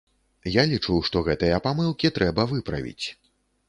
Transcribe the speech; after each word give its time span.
Я 0.51 0.63
лічу, 0.71 0.95
што 1.11 1.23
гэтыя 1.29 1.61
памылкі 1.69 2.15
трэба 2.19 2.51
выправіць. 2.57 3.05